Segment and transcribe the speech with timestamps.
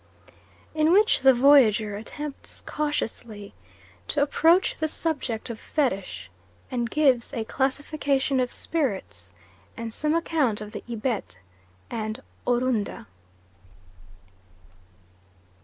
[0.73, 3.53] In which the Voyager attempts cautiously
[4.07, 6.31] to approach the subject of Fetish,
[6.71, 9.31] and gives a classification of spirits,
[9.77, 11.37] and some account of the Ibet
[11.91, 13.05] and Orunda.